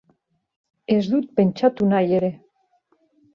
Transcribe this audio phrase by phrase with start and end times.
[0.95, 2.33] Ez dut pentsatu nahi ere!